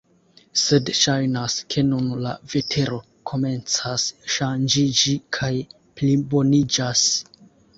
Sed 0.59 0.87
ŝajnas 0.99 1.57
ke 1.73 1.83
nun 1.89 2.07
la 2.27 2.31
vetero 2.53 2.97
komencas 3.33 4.07
ŝanĝiĝi 4.37 5.15
kaj 5.39 5.55
pliboniĝas. 6.01 7.09